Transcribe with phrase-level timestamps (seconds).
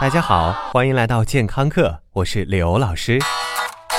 [0.00, 3.18] 大家好，欢迎来到健康课，我是刘老师。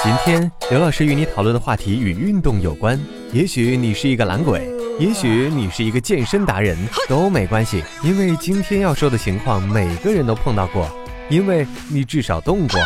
[0.04, 3.00] 今天刘老师与你讨论的话题与运动有关。
[3.32, 4.68] 也许你是一个懒鬼，
[4.98, 6.76] 也许你是一个健身达人，
[7.08, 10.90] 都没关系，因为今天要说的情况每个人都碰到过，
[11.30, 12.80] 因为你至少动过。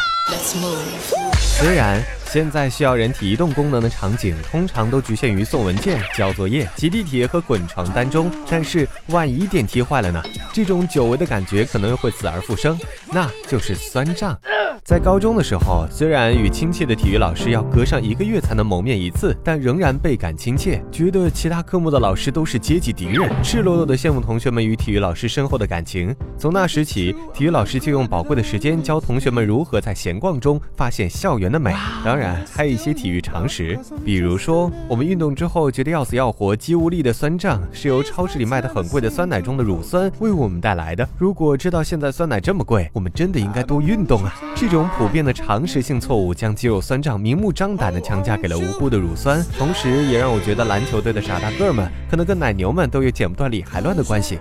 [1.40, 2.04] 虽然。
[2.36, 8.30] 现在需要人体移动功能的场景，通常都局限于送文件、交作业、挤地铁和滚床单中。
[8.50, 10.22] 但是，万一电梯坏了呢？
[10.52, 12.78] 这种久违的感觉可能又会死而复生，
[13.14, 14.38] 那就是酸胀。
[14.84, 26.14] 在高中的时候，虽然与亲切的体育老师要隔上一个月才能谋面一次，但仍然倍感亲切，觉得其他科目的老师都是阶级敌人，赤裸裸的羡慕同学们与体育老师深厚的感情。
[26.38, 31.74] 从那时起，体育老师就用宝贵的时间教同学们如何在闲逛中发现校园的美。
[32.04, 41.08] 当然，还有一些体育常识，比如说，我们运动之后觉得要死要活、肌无力的酸胀，是由超市里卖的很贵的酸奶中的乳酸为我们带来的。
[41.18, 44.34] 如果知道现在酸奶这么贵，我们真的应该多运动啊！
[44.56, 44.86] 这种。
[44.96, 54.40] 普遍的常识性错误，将肌肉酸胀明目张胆地强加给了无辜的乳酸，同时也让我觉得篮球队的傻大个们可能跟奶牛们都有剪不断理还乱的关系。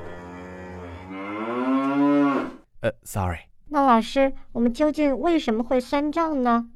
[2.82, 3.38] 呃，sorry。
[3.70, 6.66] 那老师，我们究竟为什么会酸胀呢？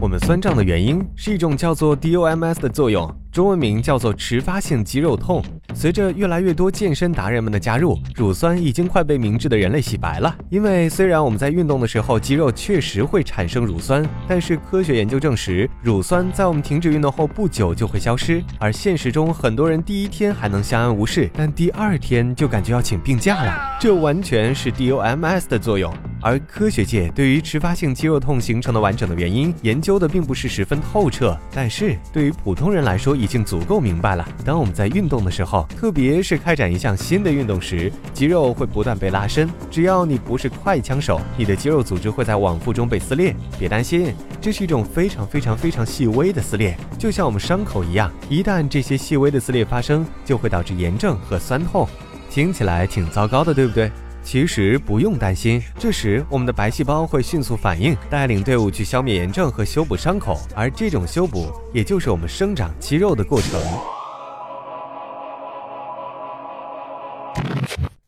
[0.00, 3.12] 我们酸胀的原因是一种叫做 DOMS 的作用。
[3.32, 5.42] 中文名叫做迟发性肌肉痛。
[5.74, 10.34] 随着越来越多健身达人们的加入，乳酸已经快被明智的人类洗白了。
[10.50, 18.42] 因为虽然我们在运动的时候，肌肉确实会产生乳酸，但是科学研究证实，乳酸在我们停止运动后不久就会消失。
[18.58, 23.78] 而现实中，很多人第一天还能相安无事，但第二天就感觉要请病假了。
[23.80, 25.92] 这完全是 DOMS 的作用。
[26.20, 34.28] 而科学界对于迟发性肌肉痛形成的完整的原因研究的并不是十分透彻，但是对于普通人来说，已经足够明白了。
[34.44, 39.48] 当我们在运动的时候，特别是开展一项新的运动时，肌肉会不断被拉伸。
[39.70, 43.34] 只要你不是快枪手，你的肌肉组织会在往复中被撕裂。
[43.58, 48.10] 别担心，这是一种非常非常非常细微的撕裂，就像我们伤口一样。
[48.28, 51.88] 一旦这些细微的撕裂发生，就会导致炎症和酸痛。
[52.30, 53.90] 听起来挺糟糕的，对不对？
[54.30, 63.58] 其实不用担心，这时我们的白细胞会迅速反应，带领队伍去消灭炎症和修补伤口，而这种修补也就是我们生长肌肉的过程。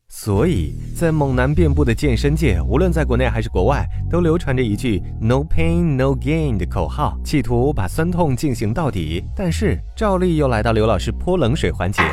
[0.07, 9.23] 所以在猛男遍布的健身界，无论在国内还是国外，都流传着一句 “no pain no gain” 的口号，企图把酸痛进行到底。
[9.35, 12.03] 但是照例又来到刘老师泼冷水环节。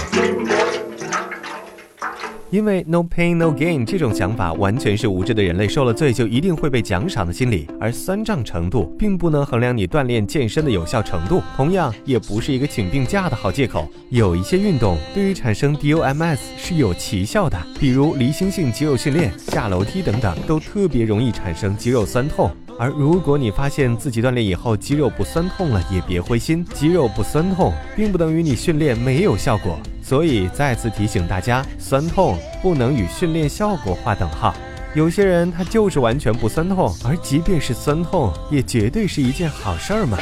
[2.51, 13.87] 因为 no pain no gain 这种想法完全是无知的人类受了罪就一定会被奖赏的心理，而酸胀程度并不能衡量你锻炼健身的有效程度，同样也不是一个请病假的好借口。
[14.09, 22.51] 有一些运动对于产生 DOMS 是有奇效的，比如离心性肌肉训练、下楼梯等等，都特别容易产生肌肉酸痛。
[22.79, 29.79] 而如果你发现自己锻炼以后肌肉不酸痛了，也别灰心，肌肉不酸痛并不等于你训练没有效果。
[30.09, 34.55] 所以再次提醒大家，酸痛不能与训练效果划等号。
[34.95, 40.17] 有些人他就是完全不酸痛，而即便是酸痛，也绝对是一件好事儿嘛。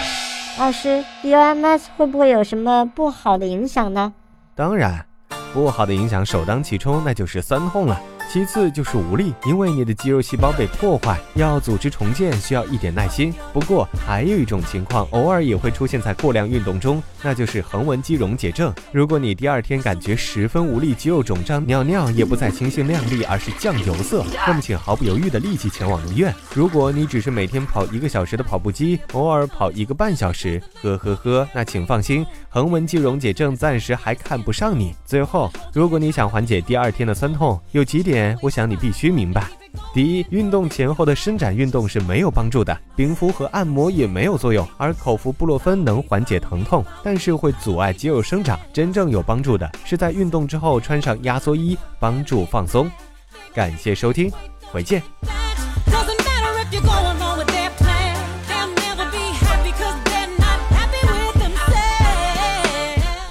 [0.59, 4.13] 老师，DOMS 会不会有什么不好的影响呢？
[4.57, 5.07] 当然，
[5.55, 8.03] 不好的影响首当其冲，那就是酸痛了。
[8.29, 13.33] 其次就是无力，因为你的肌肉细胞被破坏，要组织重建需要一点耐心。
[13.53, 18.75] 不过还有一种情况，偶尔也会出现在过量运动中，那就是横纹肌溶解症。
[18.93, 26.35] 如果你第二天感觉十分无力，肌肉肿胀，尿尿也不再清新亮丽，而是酱油色， 那么请毫不犹豫的立即前往医院。
[26.53, 34.95] 如果你只是每天跑一个小时的跑步机，偶尔跑一个半小时，呵呵呵，那请放心，横纹肌溶解症暂时还看不上你。
[35.07, 38.16] 最后，如果你想缓解第二天的酸痛，有几点。
[38.43, 39.45] 我想你必须明白：
[39.95, 48.59] 第一，运动前后的伸展运动是没有帮助的，冰敷和按摩也没有作用，而口服布洛芬能缓解疼痛，但是会阻碍肌肉生长。
[48.73, 52.91] 真正有帮助的是在运动之后穿上压缩衣，帮助放松。
[53.55, 54.31] 感谢收听，
[54.71, 55.16] 回见。